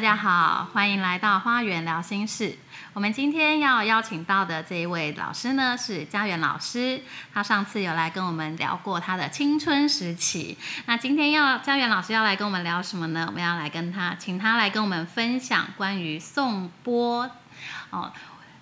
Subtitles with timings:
[0.00, 2.44] 大家好，欢迎来到《花园聊心事》。
[2.94, 7.02] 我们今天要邀请到的这一位老师呢，是嘉元老师。
[7.34, 10.56] 他上次有来跟我们聊过他的青春时期。
[10.86, 13.26] 那今天要嘉元老师要来跟我们聊什么呢？
[13.28, 17.30] 我们要来跟他，请他来跟我们分享关于颂钵
[17.90, 18.10] 哦。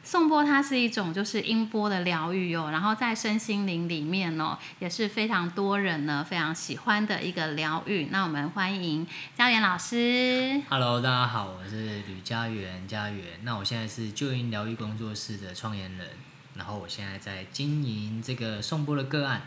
[0.08, 8.06] 颂钵它是一种就是音波的疗愈哦，然后在身心灵里面哦，也是非常多人呢非常喜欢的一个疗愈。
[8.10, 10.62] 那我们欢迎嘉元老师。
[10.70, 13.22] Hello，大家好，我是吕嘉元，嘉元。
[13.42, 16.08] 那我现在是旧音疗愈工作室的创业人，
[16.54, 19.42] 然后我现在在经营这个颂钵的个案，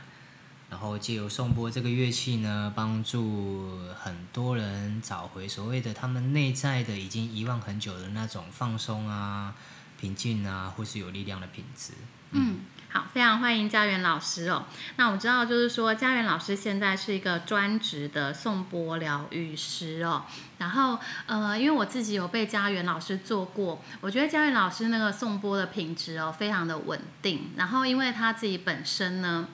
[0.69, 9.55] 然后借由颂钵这个乐器呢，帮助很多人找回所谓的他们内在的已经遗忘很久的那种放松啊。
[10.01, 11.93] 平静啊，或是有力量的品质。
[12.31, 14.65] 嗯，好，非常欢迎家园老师哦。
[14.95, 20.25] 那我知道，就是说家园老师现在是一个专职的送波疗愈师哦。
[20.57, 27.51] 然后，呃，因为我自己有被家园老师做过，我觉得家园老师那个送波的品质哦，非常的稳定。
[27.55, 29.47] 然后，因为他自己本身呢。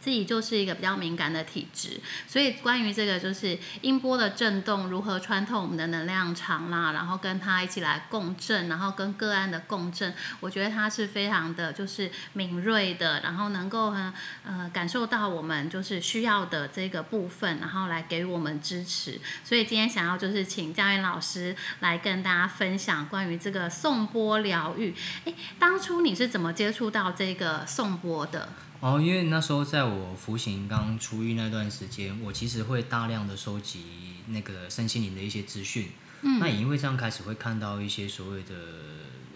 [0.00, 14.12] 自己就是一个比较敏感的体质，所以关于这个就是音波的震动如何穿透我们的能量场啦，然后跟它一起来共振，然后跟个案的共振，我觉得它是非常的就是敏锐的，然后能够很
[14.44, 19.20] 呃感受到我们就是需要的这个部分，然后来给我们支持。
[19.44, 24.94] 所以今天想要就是请嘉元老师来跟大家分享关于这个颂钵疗愈。
[25.24, 28.48] 诶，当初你是怎么接触到这个颂钵的？
[28.80, 33.82] 哦，因为那时候在我服刑刚出狱那段时间，我其实会大量的收集
[34.28, 35.88] 那个身心灵的一些资讯。
[36.22, 38.54] 嗯，那也因为这样开始会看到一些所谓的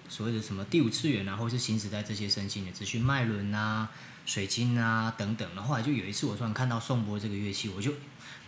[0.08, 3.88] 所谓的什么第五次元啊，或是新时代这些身心的资讯，脉轮啊、
[4.26, 5.48] 水晶啊等等。
[5.54, 7.92] 然后来就有一次我突然看到颂钵这个乐器，我就。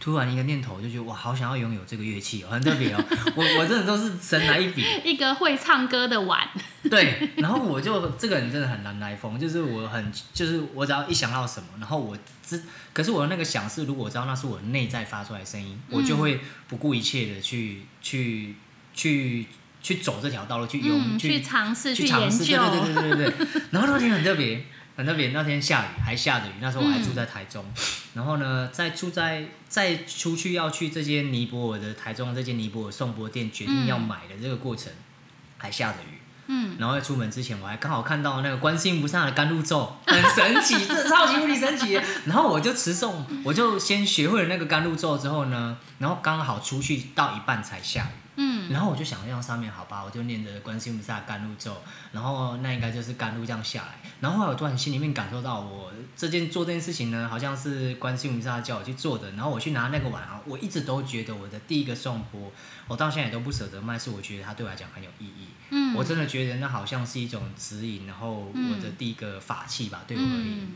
[0.00, 3.02] 突然一个念头，就觉得哇，好想要拥有这个乐器哦，很特别哦。
[3.34, 6.46] 我我真的都是神来一笔， 一个会唱歌的碗。
[6.90, 12.14] 对，然后我就这个人真的很难来风，就是我很就是我只要一想到什么，然后我
[12.44, 12.60] 知，
[12.92, 18.56] 可是我的那个想是，如果我知道那是我内在发出来的声音，我就会不顾一切的去去
[18.92, 19.46] 去
[19.80, 23.62] 去走这条道路，去用去尝试去研究，对对对对对。
[23.70, 24.66] 然后那天很特别。
[25.02, 26.52] 那边那天下雨，还下着雨。
[26.60, 27.64] 那时候我还住在台中，
[28.14, 34.92] 然后呢，在住在在出去要去这间尼泊尔的台中这间尼泊尔颂钵店，决定要买的这个过程，
[35.58, 36.18] 还下着雨。
[36.46, 41.94] 嗯，然后在出门之前，我还刚好看到那个观世音菩萨的甘露咒， 很神奇，这超级无敌神奇。
[42.26, 48.23] 然后我就持诵，我就先学会了那个甘露咒之后呢，然后刚好出去到一半才下雨。
[48.68, 51.76] 嗯，然后我就想要上面好吧，我就念着观世音菩萨甘露咒，
[52.12, 53.98] 然后那应该就是甘露这样下来。
[54.20, 59.30] 然后后来我突然心里面感受到，我这件做这件事情呢，好像是观世音菩萨叫我去做的。
[59.32, 62.52] 然后我去拿那个碗啊，我一直都觉得我的第一个送钵，
[62.88, 65.48] 我到现在也都不舍得卖，是我觉得它对我来讲很有意义。
[65.70, 70.68] 嗯，我真的觉得那好像是一种指引，然后我的第一个法器吧，对我而言。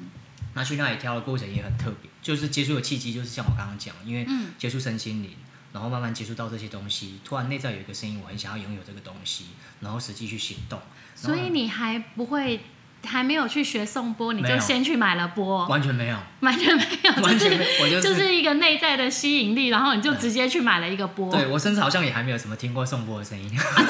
[0.55, 4.27] 那去那里挑的过程也很特别，就是接触的契机，就是像我刚刚讲，因为
[4.59, 5.31] 接触身心灵。
[5.73, 9.47] 然后慢慢接触到这些东西，突然内在有一个声音，我很想要拥有这个东西，
[9.81, 10.81] 然后实际去行动。
[11.15, 12.61] 所以你还不会，
[13.05, 15.67] 还没有去学送波，你就先去买了波？
[15.67, 21.31] 完全没有，完全没有， 完全没有，我就就是一个内在的吸引力，然后你就直接去买了一个波。
[21.31, 23.51] 对我甚至好像也还没有什么听过送波的声音。
[23.55, 23.83] 我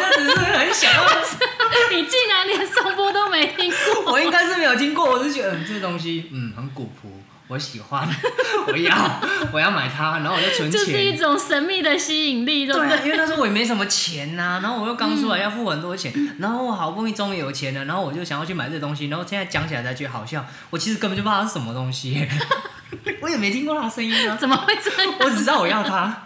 [0.00, 1.04] 这只是很想要，
[1.92, 3.70] 你竟然连送波都没听
[4.02, 4.12] 过？
[4.12, 7.17] 我应该是没有听过，我是觉得嗯，这东西嗯很古朴。
[7.48, 8.06] 我喜欢，
[8.68, 9.20] 我要，
[9.52, 10.72] 我要买它，然后我就存钱。
[10.72, 13.04] 就是一种神秘的吸引力，对不对？
[13.06, 20.44] 因为那时候我也没什么钱呐，然后我又刚出来要付很多钱，然后我好不容易终于有钱了，然后我就想要去买这东西，然后现在讲起来才觉得好笑。
[20.70, 22.28] 我其实根本就不知道它是什么东西，
[23.22, 25.14] 我也没听过它的声音啊，怎么会这样？
[25.20, 26.24] 我只知道我要它，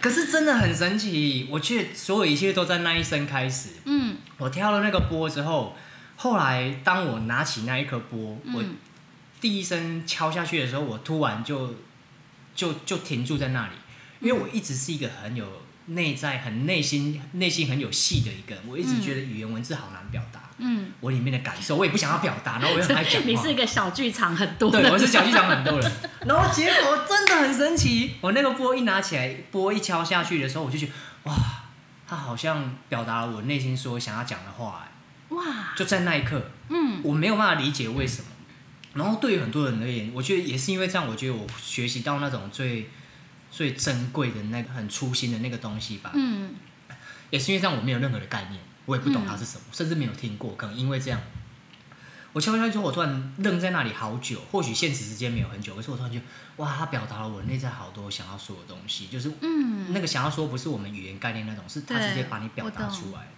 [0.00, 3.68] 可是真的很神奇，我却所有一切都在那一声开始。
[3.84, 5.76] 嗯，我挑了那个波之后，
[6.16, 8.62] 后来当我拿起那一颗波，我。
[9.42, 11.74] 第一声敲下去的时候，我突然就
[12.54, 13.72] 就就停住在那里，
[14.20, 15.44] 因为我一直是一个很有
[15.86, 18.62] 内在、很内心、内心很有戏的一个人。
[18.68, 23.26] 我一直觉得语言文字好难表达，嗯，我里面的感受，我也不想要表达，然后我又 很爱讲话。
[23.26, 25.92] 你是一个小剧场很多，对，我是小剧场很多人。
[26.24, 30.92] 然后结果真的很神奇，我那个波一拿起来，波一敲下去的时候，我就觉得
[31.24, 31.34] 哇，
[32.06, 34.86] 它好像表达了我内心所想要讲的话，
[35.30, 38.28] 哇，就在那一刻，嗯，我没有办法理解为什么。
[38.94, 42.90] 然后对于很多人而言，我觉得也是因为这样，我觉得我学习到那种最
[43.50, 46.10] 最珍贵的那个很初心的那个东西吧。
[46.14, 46.54] 嗯
[47.30, 50.54] 也是因为这样，我没有任何的概念，我也不懂它是什么，甚至没有听过。
[50.54, 51.18] 可能因为这样，
[52.34, 54.38] 我敲下去之后，我突然愣在那里好久。
[54.50, 56.24] 或许现实时间没有很久，可是我突然觉得，
[56.56, 63.28] 哇，它表达了我内在好多想要说的东西，就是嗯，那个想要说不是我们语言概念那种，是它直接把你表达出来。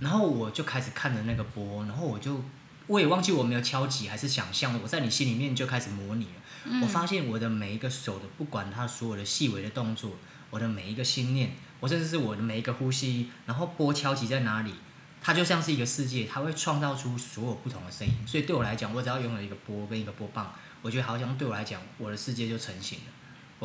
[0.00, 2.42] 然后我就开始看着那个波，然后我就
[2.86, 6.30] 我也忘记我没有敲击还是想象，我在你心里面就开始模拟了。
[6.66, 10.12] 嗯我发现我的每一个手的，不管它所有的细微的动作，
[10.50, 14.72] 我的每一个心念，我甚至是我的每一个呼吸，然后波敲击在哪里，
[15.20, 18.14] 它就像是一个世界，它会创造出所有不同的声音。
[18.26, 23.04] 所以对我来讲，我只要拥有一个波跟一个波棒，我觉得好像对我来讲，我的世界就成型了。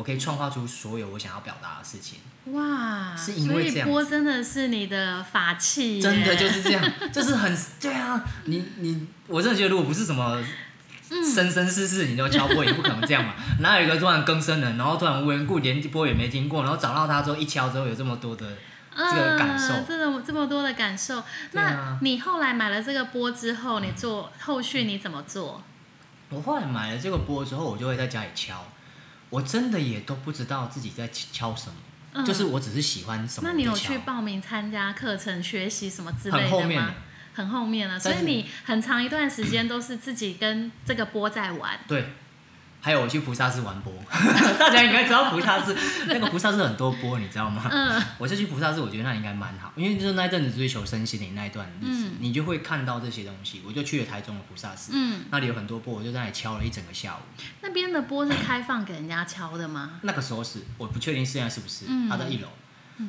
[0.00, 2.20] 我可以创造出所有我想要表达的事情，
[2.54, 6.82] 哇，是因为这样子所以波真的是你的法器，真的就是这样，
[7.12, 8.24] 就是很对啊。
[8.46, 10.42] 你你，我真的觉得，如果不是什么
[11.10, 13.34] 生生世世，你都敲波也不可能这样嘛。
[13.58, 18.56] 哪有一个突然更生人，然后突然无缘故连波也没听过，然后找到他之后一敲之后有这么多的
[18.96, 21.22] 这个感受嗯、这种这么多的感受。
[21.52, 25.62] 那你后来买了这个波之后，你做后续你怎么做？
[26.30, 28.64] 我后来买了这个波之后，我就会在家里敲，
[29.30, 31.74] 我真的也都不知道自己在敲什么，
[32.14, 36.50] 嗯就是我只是喜欢什么那你有去报名参加课程、学习什么之类的吗？
[36.50, 36.94] 很后面了
[37.32, 41.78] 很后面了，所以你很长一段时间都是自己跟这个波在玩。
[41.86, 42.12] 对，
[42.80, 43.92] 还有我去菩萨寺玩波，
[44.58, 47.68] 大家应该知道菩萨寺那个菩萨寺很多波，你知道吗？
[47.70, 53.62] 嗯我就去菩萨寺，我觉得那应该蛮好，因为就是那一阵子追求身心灵那一段日子，嗯你就会看到这些东西。
[53.66, 57.20] 我就去了台中的菩萨寺，嗯，那里有很多波，我就在那里敲了一整个下午。
[57.60, 60.00] 那边的波是开放给人家敲的吗？
[60.02, 62.48] 那个时候是我不确定现在是不是，嗯他在一楼。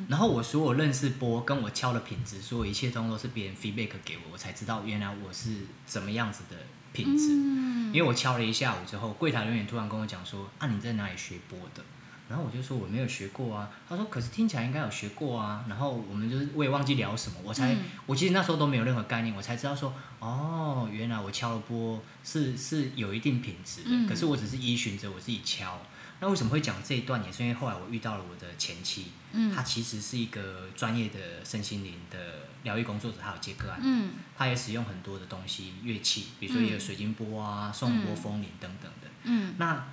[0.08, 5.50] 然后我所有认识波跟我敲的品质，所有一切通都是别人 feedback 给我，我才知道原来我是
[5.84, 6.56] 怎么样子的
[6.92, 7.28] 品质。
[7.30, 7.62] 嗯
[7.92, 11.82] 因为我敲了一下午之后，柜台人员突然跟我讲说：“啊，你在哪里学播的？”
[12.26, 13.68] 然后我就说我没有学过啊。
[13.86, 25.78] 他说：“可是听起来应该有学过啊。”然后我们就是我也忘记聊什么，我才、嗯我其实那时候都没有任何概念，我才知道说哦，原来我敲的波是是有一定品质的，嗯可是我只是依循着我自己敲。
[26.22, 27.20] 那为什么会讲这一段？
[27.24, 32.16] 也是因为后来我遇到了我的前妻，嗯她其实是一个专业的身心灵的
[32.62, 33.80] 疗愈工作者，她有接个案。
[33.82, 39.08] 嗯他也使用很多的东西，乐器，比如说也有水晶波啊、颂钵、风铃等等的。
[39.24, 39.84] 嗯那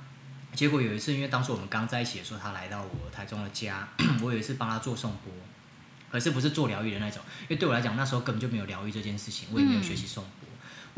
[0.54, 3.88] 结果有一次，因为当时我们刚在一起的时候，他来到我台中的家，
[4.22, 5.34] 我有一次帮他做颂钵，
[6.12, 10.39] 可是不是做疗愈的那种，因为对我来讲那时候根本就没有疗愈这件事情，我也没有学习颂钵，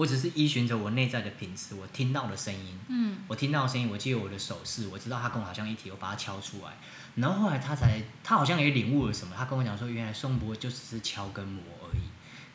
[0.02, 6.74] 我只是依循着我内在的品质，我听到的声音，嗯我听到的声音，我记得我的手势，我知道他跟我好像一体，我把它敲出来。
[7.18, 12.02] 然后后来他才，他好像也领悟了什么，他跟我讲说，原来宋波就只是敲跟磨而已。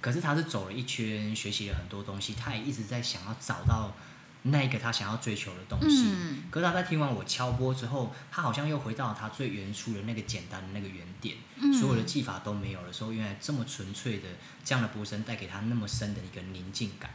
[0.01, 3.95] 可是他是走了一圈，学习了很多东西，他也一直在想要找到
[4.43, 6.03] 那个他想要追求的东西。
[6.09, 14.25] 嗯可是他在听完我敲钵之后，他好像又回到他最原初的那个简单的那个原点，嗯所有的技法都没有的时候，原来这么纯粹的
[14.65, 17.09] 这样的波声带给他那么深的一个宁静感。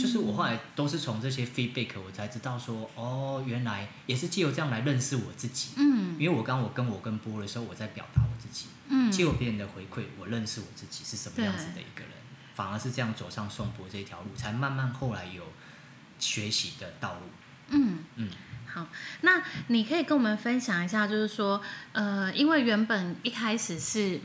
[0.00, 5.70] 嗯，就是我后来都是从这些 feedback 我才知道说，哦，原来也是借由这样来认识我自己。
[5.76, 12.10] 嗯因为我刚我跟我跟波的时候，我在表达我自己，嗯借由别人的回馈，我认识我自己是什么样子的一个人，
[12.54, 15.42] 反而是这样走上颂钵这一条路，才慢慢后来有
[16.18, 17.20] 学习的道路。
[17.68, 17.98] 嗯。
[18.16, 18.28] 嗯，
[18.66, 18.86] 好，
[19.22, 24.20] 那你可以跟我们分享一下，就是说，呃，因为原本一开始是，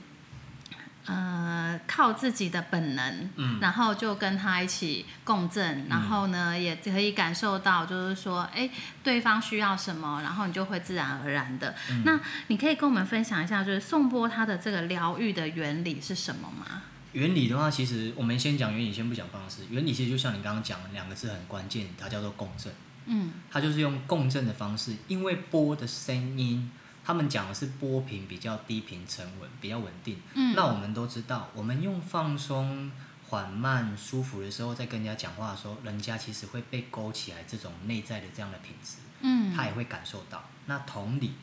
[1.06, 8.70] 呃，靠自己的本能，嗯然后就跟他一起共振，然后呢，也可以感受到，就是说，哎，
[9.04, 11.76] 对方需要什么，然后你就会自然而然的。
[11.92, 16.82] 嗯那你可以跟我们分享一下，就是颂钵它的这个疗愈的原理是什么吗？
[17.12, 19.62] 原理的话，其实我们先讲原理，先不讲方式。
[19.70, 22.74] 原理其实就像你刚刚讲的，两个字很关键，它叫做共振。
[23.06, 26.72] 嗯它就是用共振的方式，因为波的声音，
[27.06, 30.18] 他们讲的是波频比较低频、沉稳，比较稳定。
[30.34, 32.92] 嗯，那我们都知道，我们用放松、
[33.30, 40.44] 缓慢、舒服的时候，在跟人家讲话的时候，人家其实会被勾起来这种内在的这样的品质，嗯，他也会感受到。
[40.66, 41.34] 那同理，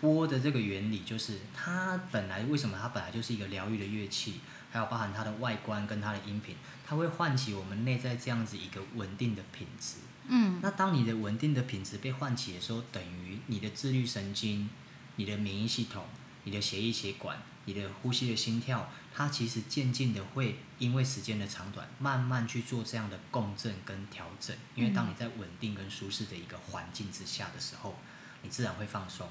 [0.00, 4.40] 波的这个原理就是，它本来为什么它本来就是一个疗愈的乐器，
[4.70, 6.54] 还有包含它的外观跟它的音频，
[6.86, 9.96] 它会唤起我们内在这样子一个稳定的品质。
[10.28, 14.70] 嗯那当你的稳定的品质被唤起的时候，等于你的自律神经、
[15.16, 16.04] 你的免疫系统、
[16.44, 24.56] 你的血液血管、你的呼吸的心跳，它其实渐渐的会因为时间的长短，慢慢去做这样的共振跟调整。
[24.74, 27.96] 因为当你在稳定跟舒适的一个环境之下的时候，
[28.42, 29.28] 你自然会放松。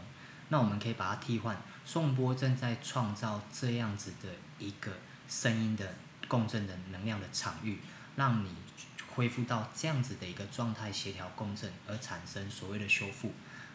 [0.49, 4.91] 那我们可以把它替换，颂钵正在创造这样子的一个
[5.27, 5.95] 声音的
[6.27, 7.79] 共振的能量的场域，
[8.15, 8.49] 让你
[9.13, 13.33] 恢复到这样子的一个状态协调共振，而产生所谓的修复。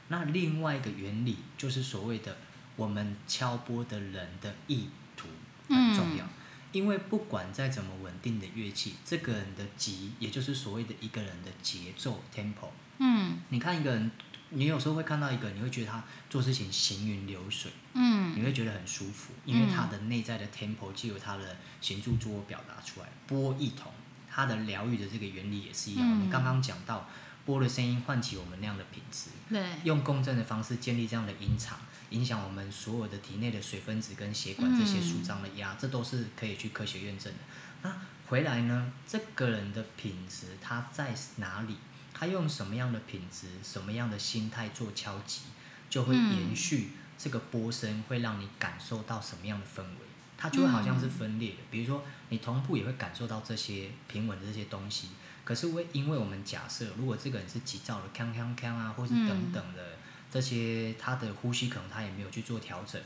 [0.09, 2.37] 那另外一个原理就是所谓的
[2.77, 5.29] 我们敲拨的人的意图
[5.69, 6.27] 很重要，
[6.73, 12.69] 因为不管再怎么稳定的乐器，这个人的急，也就是所谓的一个人的节奏 tempo，
[12.99, 13.39] 嗯。
[13.49, 14.11] 你看一个人，
[14.51, 18.37] 你有时候会看到一个，你会觉得他做事情行云流水，嗯。
[18.37, 23.93] 你会觉得很舒服，因为他的内在的 tempo 就由他的行住坐卧表达出来，波一同，
[24.29, 26.05] 它的疗愈的这个原理也是一样。
[26.07, 26.11] 嗯。
[26.11, 27.09] 我们刚刚讲到
[27.45, 31.79] 波的声音唤起我们那样的品质，对，用共振的方式建立这样的音场，
[32.11, 37.39] 影响我们所有的体内的水分子跟血管这些舒张的压，这都是可以去科学验证的。
[37.83, 37.95] 那
[38.27, 41.77] 回来呢，这个人的品质他在哪里？
[42.15, 45.43] 他用什么样的品质、什么样的心态做敲击，
[45.91, 49.99] 就会延续这个波声，会让你感受到什么样的氛围。
[50.39, 55.09] 它就会好像是分裂的，比如说你同步也会感受到这些平稳的这些东西，
[55.45, 59.99] 可是为因为我们假设，如果这个人是急躁的，锵锵锵啊，或是等等的、
[60.31, 63.01] 这些，他的呼吸可能他也没有去做调整，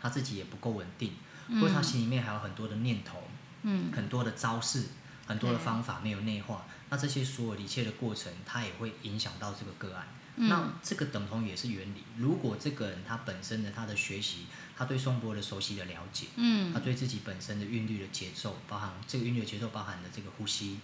[0.00, 1.12] 他自己也不够稳定，
[1.60, 3.22] 或者他心里面还有很多的念头，
[3.62, 4.84] 嗯很多的招式，
[5.26, 10.06] 很多的方法没有内化，那这些所有一切的过程，他也会影响到这个个案。
[10.36, 12.02] 嗯那这个等同也是原理。
[12.18, 20.80] 如果这个人他本身的他的学习，他对颂钵的熟悉的了解，他嗯对自己本身的韵律的节奏，包含这个韵律的节奏包含的这个呼吸，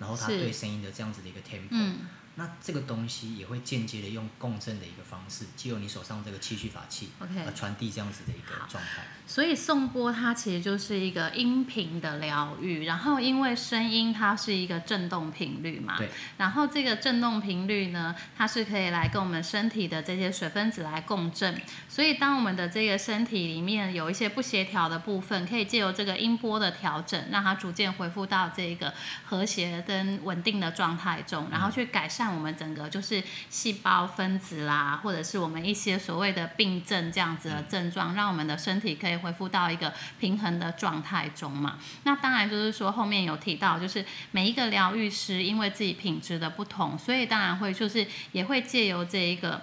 [0.00, 1.98] 然后他对声音的这样子的一个 tempo，、嗯
[2.36, 7.52] 那这个东西也会间接的用共振的一个方式，借由你手上这个气虚法器，，OK 而。
[7.52, 9.02] 传递这样子的一个状态。
[9.26, 16.08] 所以颂钵它其实就是一个音频的疗愈，然后因为声音它是一个振动频率嘛，对，
[16.38, 28.92] 然后这个振动频率呢，它是可以来跟我们身体的这些水分子来共振，所以当我们的这个身体里面有一些不协调的部分，可以借由这个音波的调整，让它逐渐恢复到这个
[29.26, 41.78] 和谐跟稳定的状态中，然后去改善我们整个就是细胞分子啦，或者是我们一些所谓的病症这样子的症状，让我们的身体可以恢复到一个平衡的状态中嘛。
[42.02, 49.62] 那当然就是说后面有提到，就是每一个疗愈师因为自己品质的不同，所以当然会就是也会借由这一个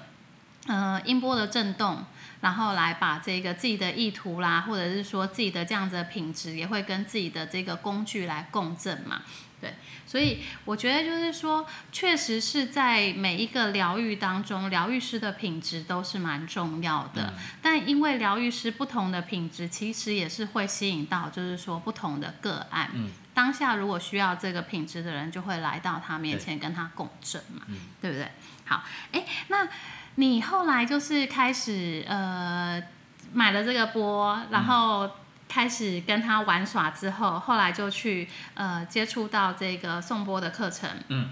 [0.68, 2.06] 呃音波的震动。
[2.40, 9.24] 然后来把这个自己的意图啦，或者是说自己的这样子的品质，也会跟自己的这个工具来共振嘛。
[9.60, 9.74] 对，
[10.06, 17.34] 所以我觉得就是说，确实是在每一个疗愈当中，疗愈师的品质都是蛮重要的。
[17.62, 22.92] 但因为疗愈师不同的品质，其实也是会吸引到，就是说不同的个案。
[22.94, 28.32] 嗯当下如果需要这个品质的人，就会来到他面前跟他共振嘛，嗯对不对？
[28.66, 29.68] 好，哎，那
[30.16, 32.82] 你后来就是开始呃
[33.34, 35.08] 买了这个波，然后
[35.58, 40.88] 开始跟他玩耍之后，后来就去呃接触到这个颂钵的课程。
[41.08, 41.30] 嗯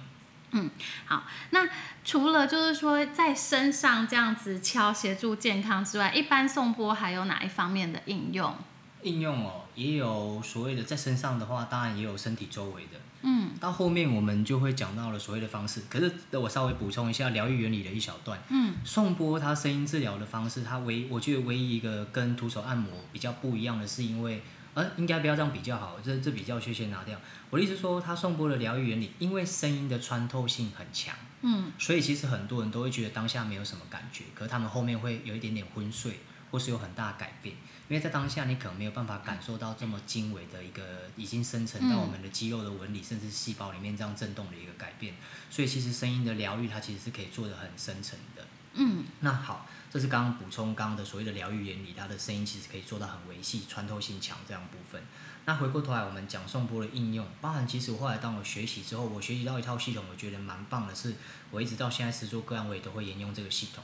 [0.49, 0.71] 嗯，
[1.05, 1.69] 好，那
[2.03, 8.55] 除了就是说在身上这样子敲协助健康之外，一般颂钵还有哪一方面的应用？
[9.03, 12.97] 应用哦，也有所谓的在身上的话，当然也有身体周围的。
[13.27, 18.39] 嗯到后面我们就会讲到了所谓的方式，可是我稍微补充一下疗愈原理的一小段。
[18.49, 24.43] 嗯颂钵它声音治疗的方式，它唯我觉得唯一一个跟徒手按摩比较不一样的是，因为
[24.75, 27.19] 呃应该不要这样比较好，这这比较就先拿掉。
[27.49, 36.19] 我的意思是说，它颂钵的疗愈原理，因为声音的穿透性很强，嗯所以其实很多人都会觉得当下没有什么感觉，可是他们后面会有一点点昏睡，
[36.55, 37.53] 或是有很大的改变。
[37.87, 40.81] 因为在当下你可能没有办法感受到这么精微的一个
[41.17, 45.13] 已经生成到我们的肌肉的纹理，甚至细胞里面这样震动的一个改变。
[45.51, 48.43] 所以其实声音的疗愈，它其实是可以做的很深层的。
[48.77, 55.03] 嗯那好，这是刚刚补充刚刚的所谓的疗愈原理，它的声音其实可以做到很维系、穿透性强这样部分。
[55.45, 61.13] 那回过头来，我们讲颂钵的应用，包含其实我后来当我学习之后，我学习到一套系统，我觉得蛮棒的是，
[61.51, 63.83] 我一直到现在实做个案，我也都会沿用这个系统。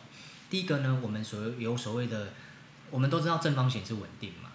[0.50, 2.34] 第一个呢，我们所有所谓的，
[2.92, 4.50] 我们都知道正方形是稳定嘛，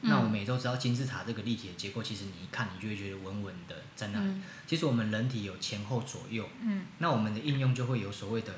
[0.00, 4.26] 那我们也都知道金字塔这个立体的结构，其实你一看你就会觉得稳稳的在那里。
[4.26, 8.54] 嗯其实我们人体有前后左右，嗯那我们的应用就会有所谓的，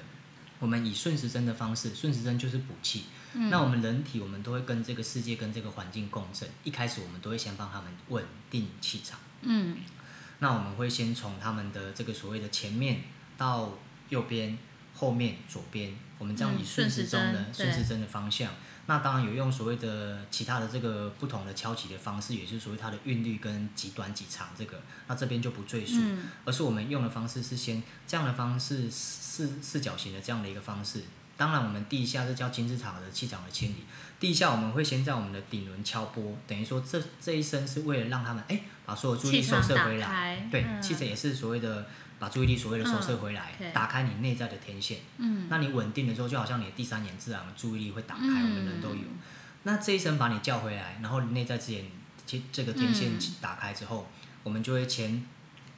[0.59, 3.07] 我们以顺时针的方式，顺时针就是补气。
[3.35, 6.47] 嗯那我们人体，我们都会跟这个世界、跟这个环境共振。
[6.65, 9.19] 一开始我们都会先帮他们稳定气场。
[9.41, 9.79] 嗯
[10.41, 13.05] 那我们会先从他们的这个所谓的前面
[13.39, 13.79] 到
[14.11, 14.59] 右边、
[14.95, 18.51] 后面、左边，我们这样以嗯顺时针的、顺时针的方向。
[18.87, 25.99] 那当然有用所谓的其他的这个不同的敲击的方式，也就是所谓它的韵律跟几短几长这个，那这边就不赘述。
[26.01, 31.05] 嗯而是我们用的方式是先这样的方式四四角形的这样的一个方式，
[31.37, 33.85] 当然我们地下是叫金字塔的气场的清理。
[34.19, 40.49] 地下我们会先在我们的顶轮敲波，等于说这这一声是为了让他们哎把所有注意力收摄回来。
[40.51, 41.87] 对，气场也是所谓的
[42.23, 45.01] 把注意力所谓的收摄回来，打开你内在的天线。
[45.19, 49.03] 嗯，那你稳定的时候，就好像你的第三眼自然的注意力会打开，我们人都有。
[49.65, 51.85] 那这一声把你叫回来，然后你内在之眼
[52.25, 53.11] 这这个天线
[53.41, 54.07] 打开之后，
[54.45, 55.27] 我们就会前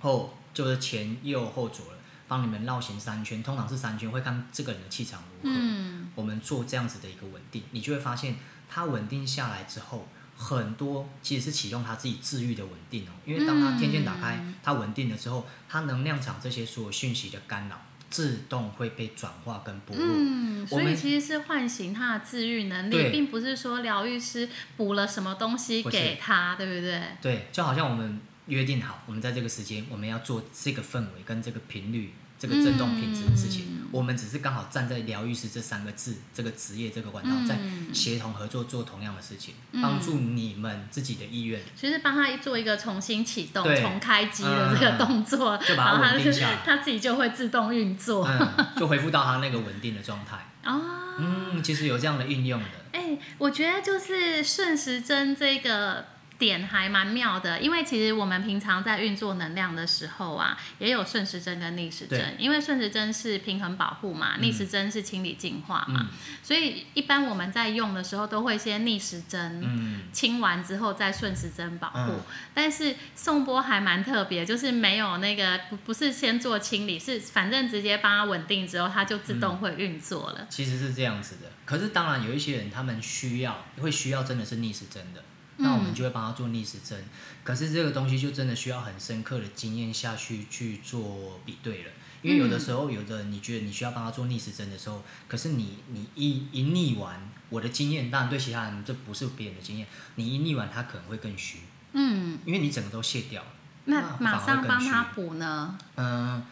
[0.00, 1.98] 后就是前右后左了，
[2.28, 5.56] 帮你们绕行三圈，通常是三圈，会看这个人的气场如何。
[5.58, 8.36] 嗯，我们做这样子的一个稳定，你就会发现
[8.68, 17.80] 他稳定下来之后，很多其实是启动他自己治愈的稳定哦，因为当他天线打开，他稳定了之后，他能量场这些所有讯息的干扰。
[18.10, 27.02] 自动会被转化跟补入，嗯，所以其实是唤醒他的治愈能力，并不是说疗愈师补了什么东西给他，对不对？
[27.20, 32.14] 对，就好像我们约定好，我们在这个时间我们要做这个氛围跟这个频率。
[32.46, 37.58] 这个振动品质的事情，我们只是刚好站在疗愈师这三个字这个职业这个管道，在
[37.90, 41.58] 协同合作做同样的事情，帮助你们自己的意愿。
[41.74, 48.28] 其实帮他做一个重新启动、重开机的这个动作，就把它稳定下来，他自己就会自动运作，
[48.76, 50.36] 就恢复到他那个稳定的状态。
[50.70, 50.82] 哦，
[51.18, 52.66] 嗯，其实有这样的运用的。
[52.92, 56.12] 哎，我觉得就是顺时针这个。
[56.44, 62.36] 点还蛮妙的，因为其实我们平常在运作能量的时候啊，也有顺时针跟逆时针。
[62.38, 66.10] 因为顺时针是平衡保护嘛，逆时针是清理净化嘛，
[66.42, 72.20] 所以一般我们在用的时候都会先逆时针嗯清完之后再顺时针保护。
[72.52, 80.46] 但是送波还蛮特别，就是没有那个不不是先做清理，是反正直接帮它稳定之后，它就自动会运作了。
[80.50, 85.23] 其实是这样子的，可是当然有一些人他们需要会需要真的是逆时针的。
[85.56, 87.04] 那我们就会帮他做逆时针，
[87.44, 91.90] 可是这个东西就真的需要很深刻的经验下去去做比对了，
[92.22, 101.58] 因为有的时候有的你觉得你需要帮他做逆时针的时候，可是你你一一逆完，我的经验当然对其他人这不是别人的经验，你一逆完他可能会更虚，
[101.92, 103.48] 嗯，因为你整个都卸掉了，
[103.84, 105.78] 那马上帮他补呢？
[105.96, 106.42] 嗯，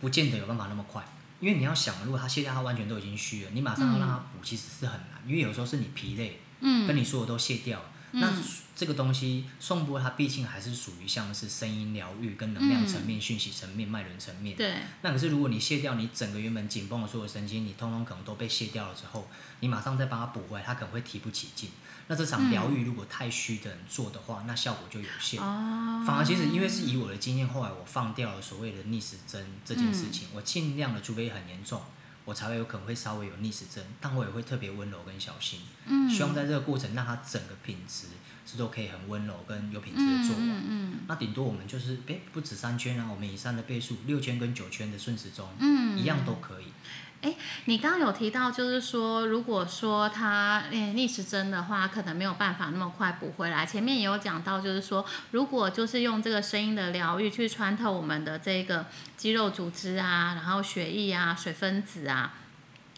[0.00, 1.04] 不见得有办法那么快，
[1.40, 7.84] 因为你要想，如果他卸掉，他完全都已经虚了，你马上要让他补其实是很难，因为有时候是你疲累，嗯，跟你说的都卸掉了。
[8.12, 8.32] 那
[8.74, 14.56] 这个东西，颂钵它毕竟还是属于像是声音疗愈跟能量层面、讯息层面、脉轮层面。
[14.56, 14.74] 对。
[15.02, 19.28] 那可是如果你卸掉你整个原本紧绷的所有神经，你通通可能都被卸掉了之后，
[19.60, 21.70] 你马上再帮它补回来，它可能会提不起劲。
[22.08, 25.40] 那这场疗愈如果太虚的人做的话，那效果就有限。
[25.40, 26.02] 哦。
[26.06, 31.80] 反而其实因为是以我的经验，后来我放掉了所谓的逆时针这件事情，我尽量的，除非很严重。
[32.30, 35.62] 我才会有可能会稍微有逆时针，但我也会特别温柔跟小心。
[35.86, 38.06] 嗯，希望在这个过程让它整个品质
[38.46, 40.48] 是都可以很温柔跟有品质的做完。
[40.48, 46.66] 嗯嗯那顶多我们就是哎，不止三圈啊，我们以上的倍数六圈跟九圈的顺时钟，嗯，一样都可以。
[47.22, 47.34] 哎，
[47.66, 53.66] 你刚刚有提到，就是说，如果说它诶逆时针的话，可能没有办法那么快补回来。
[53.66, 58.86] 前面也有讲到，就是说，如果就是用这个声音的疗愈去穿透我们的这个
[59.18, 62.32] 肌肉组织啊，然后血液啊、水分子啊，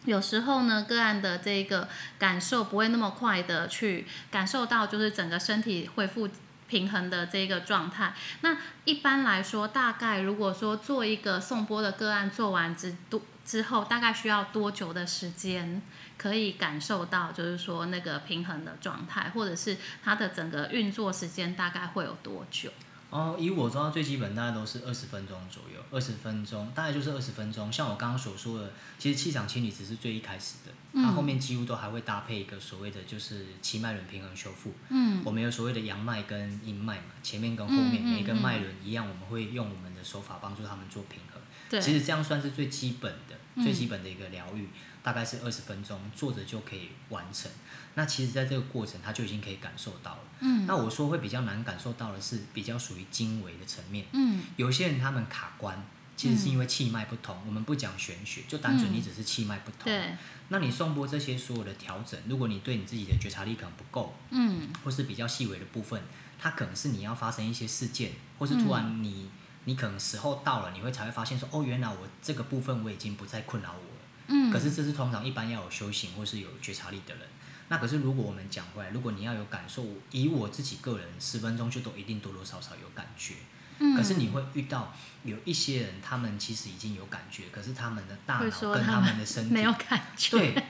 [0.05, 6.29] 有时候呢，个案的这个感受不会那么快的去感受到，就是整个身体恢复
[6.69, 8.13] 平衡的这个状态。
[8.39, 8.55] 那
[8.85, 13.21] 一般来说，大概如果说做一个送波的个案做完之多。
[13.45, 15.81] 之后大概需要多久的时间
[16.17, 22.69] 可以感受到，就是说那个平衡的状态，或者是它的整个运作时间大概会有多久？
[23.09, 27.71] 哦，以我做到最基本，大概都是二十分钟左右，二十分钟大概就是二十分钟。
[27.71, 34.73] 像我刚刚所说的，其实气场清理只是最一开始的，它后面几乎都还会搭配一个所谓的就是七脉轮平衡修复。
[34.89, 41.39] 嗯，我们有所谓的阳脉跟阴脉嘛，前面跟后面每一根脉轮一样，我们会用我们的手法帮助他们做平衡。
[41.69, 44.67] 对其实这样算是最基本的、最基本的一个疗愈，
[45.03, 47.51] 大概是二十分钟，坐着就可以完成。
[47.95, 50.19] 那其实，在这个过程，他就已经可以感受到了。
[50.39, 50.65] 嗯。
[50.65, 54.07] 那我说会比较难感受到的是，比较属于经纬的层面。
[54.13, 54.43] 嗯。
[54.55, 55.85] 有些人他们卡关，
[56.17, 57.37] 其实是因为气脉不同。
[57.45, 59.83] 我们不讲玄学，就单纯你只是气脉不同。
[59.83, 60.15] 对。
[60.49, 66.01] 那你送播这些所有的调整，如果你对你自己的觉察力可能不够，嗯，或是比较细微的部分，
[66.39, 69.29] 它可能是你要发生一些事件，或是突然你。
[69.65, 74.01] 你可能时候到了，你会才会发现说，哦，原来我这个部分我已经不再困扰我了。
[74.27, 74.51] 嗯。
[74.51, 77.23] 可是这是通常一般要有修行或是有觉察力的人。
[77.69, 83.35] 那可是如果我们讲回来，如果你要有感受，以我自己个人，十分钟就都一定多多少少有感觉。
[83.79, 83.95] 嗯。
[83.95, 90.31] 可是你会遇到有一些人，他们其实已经有感觉，可是他们的大脑跟他们的身体没有感觉。
[90.37, 90.63] 对。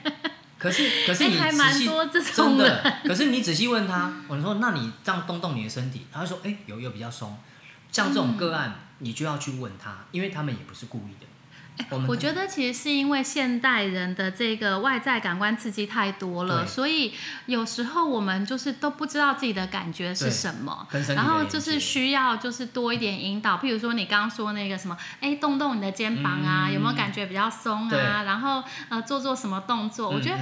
[0.56, 1.90] 可是 可是你仔细
[2.32, 7.36] 真的，可是你仔细问他，我说那你这样动动你的身体，他会说，哎，有有比较松。
[7.90, 8.80] 像这种个案。
[8.98, 11.26] 你就要去问他，因为他们也不是故意的。
[11.90, 17.12] 我我觉得其实是因为现代人的这个外在感官刺激太多了，所以
[17.46, 20.86] 有时候我们就是都不知道自己的感觉是什么。
[21.16, 28.22] 然后就是需要就是多一点引导，譬如说你刚刚说那个什么，哎，动动你的肩膀啊，嗯有没有感觉比较松啊？
[28.22, 30.08] 然后呃做做什么动作？
[30.08, 30.38] 我觉得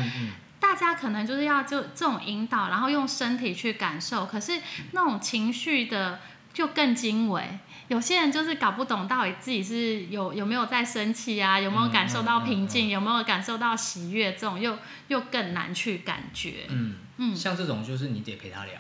[0.61, 4.61] 大家可能就是要就这种引导，然后用身体去感受，可是
[4.91, 6.21] 那种情绪的
[6.53, 7.43] 就更精微。
[7.89, 16.67] 有些人就是搞不懂到底自己是有有没有在生气啊，有没有感受到平静，有没有感受到喜悦，这种又又更难去感觉。
[16.69, 18.75] 嗯嗯像这种就是你得陪他聊。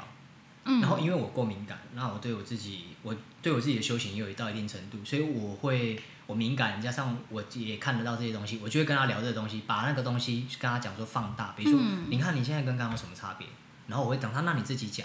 [0.64, 13.46] 嗯，然后因为我过敏感，那我对我自己，我对我自己的修行也有到一定程度，所以我会我敏感，加上我也看得到这些东西，我就会跟他聊这个东西，把那个东西跟他讲说放大，比如说、嗯你看你现在跟刚刚有什么差别，
[13.88, 15.04] 然后我会等他，那你自己讲。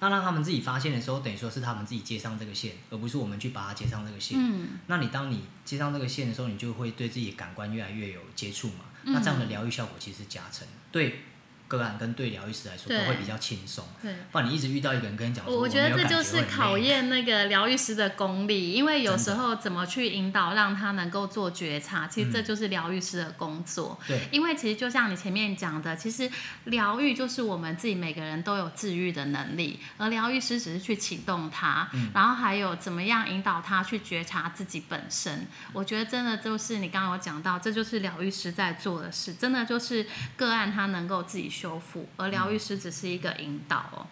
[0.00, 4.38] 那让他们自己发现的时候，等于说是他们自己接上这个线，而不是我们去把它接上这个线。
[4.40, 8.84] 嗯那你当你接上这个线的时候，你就会对自己的感官越来越有接触嘛。
[9.04, 11.20] 嗯那这样的疗愈效果其实是加成，对
[11.68, 13.84] 个案跟对疗愈师来说都会比较轻松。
[14.02, 14.12] 对。
[14.32, 16.46] 不然你一直遇到一个人跟你讲，我我觉得这就是。
[16.48, 23.98] 考验那个疗愈师的功力，因为有时候怎么去引导让他能够做觉察，其实这嗯就是疗愈师的工作。
[24.06, 26.28] 对，因为其实就像你前面讲的，其实
[26.64, 35.46] 疗愈就是我们自己每个人都有治愈的能力，而疗愈师只是去启动它，嗯然后还有怎么样引导他去觉察自己本身。
[35.72, 44.06] 我觉得真的就是你刚刚有讲到，这就是疗愈师在做的事，真的就是个案他能够自己修复，而疗愈师只是一个引导哦。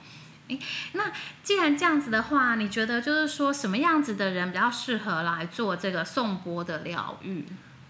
[0.49, 0.59] 诶
[0.93, 7.45] 那既然这样子的话，你觉得就是说什么样子的人比较适合来做这个颂钵的疗愈？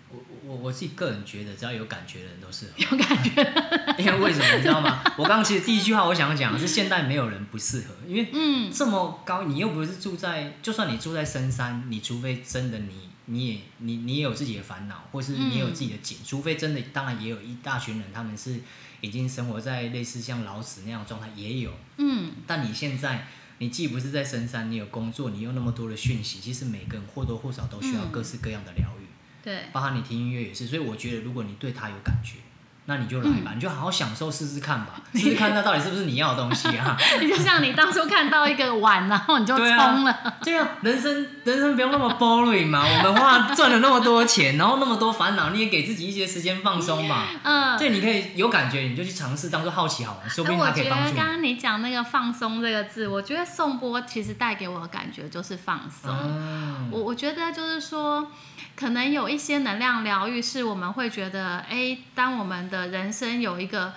[0.09, 2.73] 我我我自己个人觉得，只要有感觉的人都适合。
[2.79, 3.31] 有感觉？
[3.99, 5.03] 因为为什么你知道吗？
[5.19, 18.61] 我刚刚其实第一句话我想讲的是，现代没有人不适合，因为嗯这么高，你又不是住在，就算你住在深山，你除非真的你你也你你也有自己的烦恼，或是你有自己的景，除非真的，当然也有一大群人，他们是
[19.01, 21.73] 已经生活在类似像老死那样的状态，也有。
[21.99, 22.33] 嗯。
[22.47, 23.27] 但你现在，
[23.59, 29.05] 你既不是在深山，你有工作，你有那么多的讯息，其实每个人或多或少都需要嗯各式各样的疗愈，
[29.43, 30.67] 对，包含你听音乐也是。
[30.67, 32.39] 所以我觉得，如果你对他有感觉，
[32.88, 36.96] 那你就来吧，你就好好享受试试看吧， 试试看那到底是不是你要的东西啊？
[37.20, 40.35] 你就像你当初看到一个碗，然后你就冲了。
[40.42, 47.25] 对啊，人生人生不用那么 boring 嘛， 我们花赚了那么多钱，然后那么多烦恼，你也给自己一些时间放松嘛。
[47.42, 51.16] 嗯，对，你可以有感觉，你就去尝试，当做好奇好玩，说不定它可以帮助你。
[51.16, 56.11] 刚刚你讲那个放松这个字，我觉得宋波其实带给我的感觉就是放松。
[56.12, 58.31] 嗯，我我觉得就是说，
[58.77, 63.95] 可能有一些能量疗愈是我们会觉得，哎，当我们的人生有一个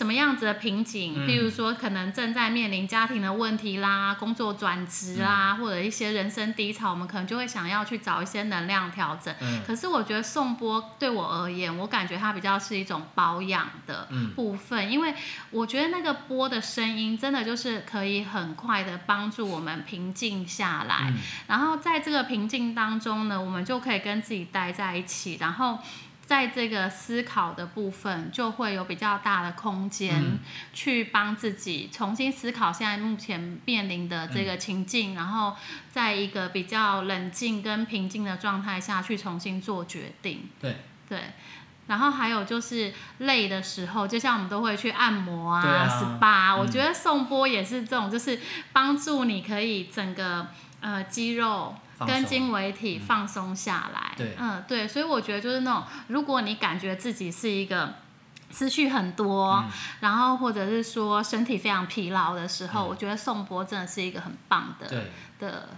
[0.00, 1.28] 什么样子的瓶颈，嗯。
[1.28, 9.34] 譬如说可能正在面临家庭的问题啦、工作转职啦，或者一些人生低潮，我们可能就会想要去找一些能量调整。
[9.42, 9.60] 嗯。
[9.66, 14.30] 可是我觉得颂钵对我而言，我感觉它比较是一种保养的嗯。
[14.30, 15.14] 部分，因为
[15.50, 21.08] 我觉得那个波的声音真的就是可以很快的帮助我们平静下来。
[21.10, 21.18] 嗯。
[21.46, 25.78] 然后在这个平静当中呢，我们就可以跟自己待在一起，然后
[26.30, 30.38] 在这个思考的部分就会有比较大的空间嗯
[30.72, 35.56] 去帮自己重新思考现在目前面临的这个情境，然后
[35.90, 40.48] 在一个比较冷静跟平静的状态下去重新做决定。
[40.60, 40.76] 对
[41.08, 41.18] 对。
[41.88, 48.38] 然后还有就是累的时候，就像我们都会去按摩啊、啊 SPA，、啊我嗯觉得颂钵也是这种，就是
[48.72, 50.46] 帮助你可以整个
[50.80, 51.74] 呃肌肉
[52.06, 54.12] 跟经纬体放松下来。
[54.16, 57.94] 对嗯，对，所以我觉得就是那种，如果你感觉自己是一个
[58.50, 65.68] 思绪很多，嗯然后或者是说身体非常疲劳的时候，嗯我觉得颂钵真的是一个很棒的对，的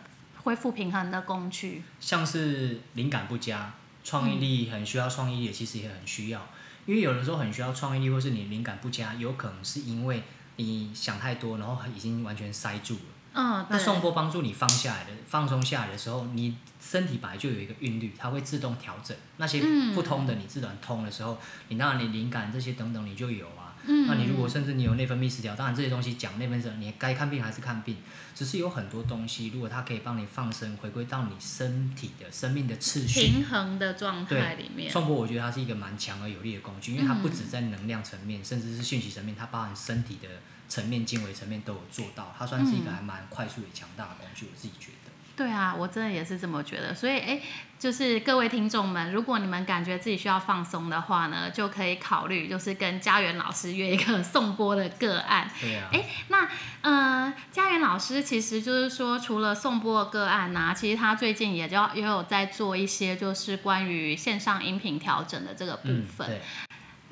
[0.42, 1.82] 恢复平衡的工具。
[2.00, 6.40] 像是灵感不佳，创意力很需要创意力，其实也很需要。
[6.84, 10.24] 因为有的时候很需要创意力，或是你灵感不佳，有可能是因为
[10.56, 13.00] 你想太多，然后已经完全塞住了。
[13.34, 23.70] 嗯，那对颂钵帮助你放下来的、放松下来的时候，你身体本来就有一个韵律，它会自动调整那些嗯不通的，你自然通的时候，你当然你灵感这些等等你就有啊。
[23.84, 27.96] 嗯那你如果甚至你有内分泌失调，当然这些东西讲内分泌你该看病还是看病，
[28.32, 33.20] 只是有很多东西，如果它可以帮你放生，回归到你身体的生命的次序。
[33.20, 34.88] 平衡的状态里面。
[34.88, 40.28] 颂钵我觉得它是一个蛮强而有力的工具，因为它不嗯止在能量层面，甚至是讯息层面，它包含身体的
[40.72, 45.12] 层面、经纬层面都有做到，它算是一个嗯还蛮快速也强大的工具，我自己觉得。
[45.36, 46.94] 对啊，我真的也是这么觉得。
[46.94, 47.40] 所以，哎，
[47.78, 55.50] 就是各位听众们，如果你们感觉自己需要放松的话呢，就可以考虑，就是跟家园老师约一个送播的个案。
[55.60, 55.88] 对啊。
[55.92, 56.48] 哎，那
[56.80, 66.26] 呃，家园老师其实就是说，除了送播的个案呐，其实他最近也就也有在做一些，就是关于线上音频调整的这个部分。
[66.26, 66.40] 对。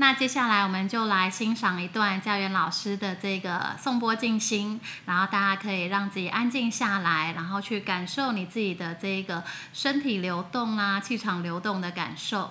[0.00, 12.50] 那接下来我们就来欣赏一段家园老师的这个颂钵静心，然后大家可以让自己安静下来，然后去感受你自己的这个身体流动啊，气场流动的感受。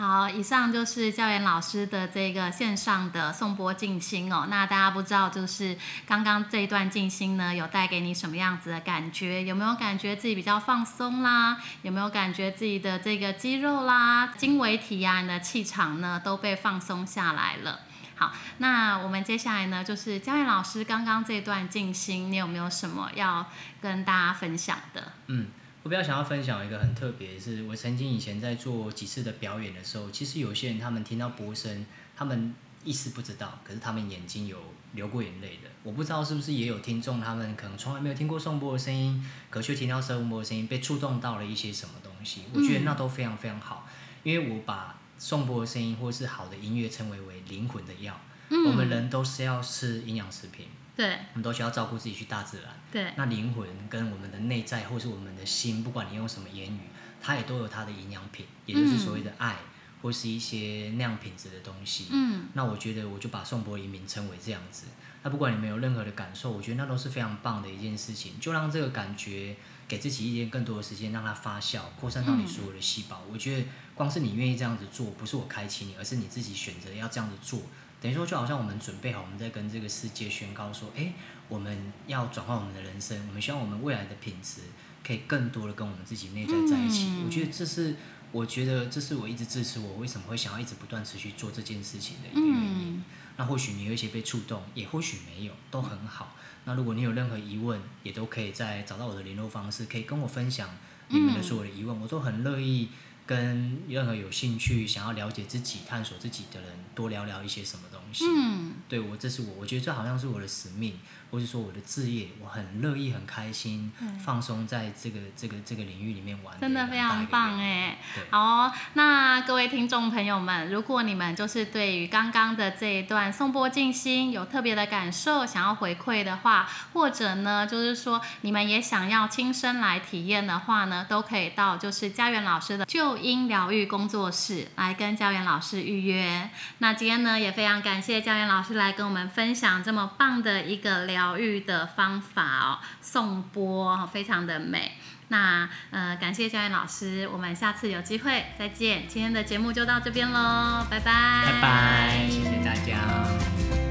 [0.00, 4.46] 好，以上就是教员老师的这个线上的颂播静心哦。
[4.48, 9.44] 那大家不知道，就是刚刚这一段静心呢，有带给你什么样子的感觉？
[9.44, 11.58] 有没有感觉自己比较放松啦？
[11.82, 17.80] 有没有感觉自己的这个肌肉啦、经纬体啊、你的气场呢，都被放松下来了？
[18.16, 23.44] 好，那我们接下来呢，就是教员老师刚刚这段静心，你有没有什么要
[23.82, 25.12] 跟大家分享的？
[25.26, 25.48] 嗯。
[25.82, 34.58] 我比较想要分享一个很特别，是我曾经以前在做几次的表演的时候，其实有些人他们听到波声，他们意识不知道，可是他们眼睛有
[34.92, 35.70] 流过眼泪的。
[35.82, 42.42] 我不知道是不是也有听众，他们可能从来没有听过颂钵的声音，可却听到颂钵的声音，被触动到了一些什么东西。
[42.52, 43.88] 我觉得那都非常非常好，
[44.22, 48.20] 因为我把颂钵的声音或是好的音乐称为为灵魂的药。
[48.50, 50.66] 我们人都是要吃营养食品。
[50.96, 52.66] 对，我们都需要照顾自己，去大自然。
[52.92, 56.80] 对，那灵魂跟我们的内在，或是我们的心，不管你用什么言语，
[57.22, 59.56] 它也都有它的营养品，也就是所谓的爱，
[60.02, 62.08] 或是一些那样品质的东西。
[62.10, 64.86] 嗯，那我觉得我就把宋博移名称为这样子。
[65.22, 68.40] 那不管你们有任何的感受，我觉得那都是非常棒的一件事情。
[68.40, 69.54] 就让这个感觉
[69.86, 73.22] 给自己一点更多的时间，让它发酵，扩散到你所有的细胞。
[73.30, 77.60] 我觉得光是你愿意这样子做，不是我开启你，而是你自己选择要这样子做。
[78.00, 81.12] 等于说，就好像我们准备好，我们在跟这个世界宣告说：，哎，
[81.48, 84.62] 我们要转换我们的人生，我们希望我们未来的品质
[85.06, 87.22] 可以更多的跟我们自己内在在一起。
[87.24, 87.94] 我觉得这是，
[88.32, 93.04] 我觉得这是我一直支持我为什么会想要一直不断持续做这件事情的一个原因。
[93.36, 96.34] 那或许你有一些被触动，也或许没有，都很好。
[96.64, 100.70] 那如果你有任何疑问，也都可以再找到我的联络方式，可以跟我分享
[101.08, 102.88] 你们的所有的疑问，我都很乐意。
[103.30, 108.24] 跟任何有兴趣、想要了解自己、探索自己的人多聊聊一些什么东西。
[108.26, 110.98] 嗯，对我，这是我，我觉得这好像是我的使命。
[111.30, 117.98] 或者说我的置业，我很乐意、很开心、放松在这个、这个、这个领域里面玩，真的非常棒哎！
[118.30, 136.50] 好，那各位听众朋友们，如果你们就是对于刚刚的这一段颂钵静心有特别的感受，想要回馈的话，或者呢，就是说你们也想要亲身来体验的话呢，都可以到就是家园老师的旧音疗愈工作室来跟教员老师预约。
[136.78, 141.20] 那今天呢，也非常感谢教员老师来跟我们分享这么棒的一个疗。
[141.40, 144.92] 愈的方法哦，颂钵非常的美。
[145.28, 149.06] 那呃，感谢教员老师，我们下次有机会再见。
[149.06, 153.89] 今天的节目就到这边喽，拜拜，拜拜，谢谢大家。